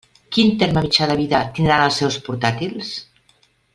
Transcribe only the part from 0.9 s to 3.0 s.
de vida tindran els seus portàtils?